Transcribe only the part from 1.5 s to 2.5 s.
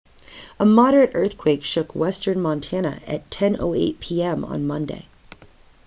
shook western